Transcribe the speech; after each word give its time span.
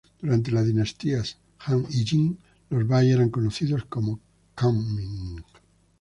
Durante 0.19 0.49
las 0.49 0.65
dinastías 0.65 1.37
Han 1.59 1.85
y 1.91 2.03
Jin, 2.03 2.39
los 2.71 2.87
bai 2.87 3.11
eran 3.11 3.29
conocidos 3.29 3.85
como 3.85 4.19
"kunming". 4.59 5.43